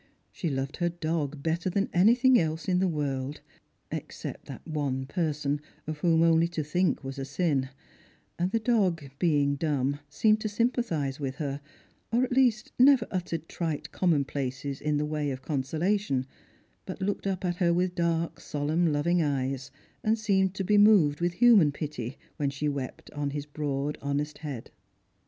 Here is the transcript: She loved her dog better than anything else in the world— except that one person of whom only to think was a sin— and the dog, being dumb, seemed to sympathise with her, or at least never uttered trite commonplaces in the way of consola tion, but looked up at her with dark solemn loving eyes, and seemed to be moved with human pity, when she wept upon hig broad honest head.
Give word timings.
She 0.31 0.49
loved 0.49 0.77
her 0.77 0.89
dog 0.89 1.43
better 1.43 1.69
than 1.69 1.87
anything 1.93 2.39
else 2.39 2.67
in 2.67 2.79
the 2.79 2.87
world— 2.87 3.41
except 3.91 4.47
that 4.47 4.67
one 4.67 5.05
person 5.05 5.61
of 5.85 5.99
whom 5.99 6.23
only 6.23 6.47
to 6.47 6.63
think 6.63 7.03
was 7.03 7.19
a 7.19 7.23
sin— 7.23 7.69
and 8.39 8.49
the 8.49 8.57
dog, 8.57 9.03
being 9.19 9.53
dumb, 9.57 9.99
seemed 10.09 10.41
to 10.41 10.49
sympathise 10.49 11.19
with 11.19 11.35
her, 11.35 11.61
or 12.11 12.23
at 12.23 12.31
least 12.31 12.71
never 12.79 13.05
uttered 13.11 13.47
trite 13.47 13.91
commonplaces 13.91 14.81
in 14.81 14.97
the 14.97 15.05
way 15.05 15.29
of 15.29 15.43
consola 15.43 15.99
tion, 15.99 16.25
but 16.87 16.99
looked 16.99 17.27
up 17.27 17.45
at 17.45 17.57
her 17.57 17.71
with 17.71 17.93
dark 17.93 18.39
solemn 18.39 18.91
loving 18.91 19.21
eyes, 19.21 19.69
and 20.03 20.17
seemed 20.17 20.55
to 20.55 20.63
be 20.63 20.79
moved 20.79 21.21
with 21.21 21.33
human 21.33 21.71
pity, 21.71 22.17
when 22.37 22.49
she 22.49 22.67
wept 22.67 23.09
upon 23.09 23.29
hig 23.29 23.53
broad 23.53 23.99
honest 24.01 24.39
head. 24.39 24.71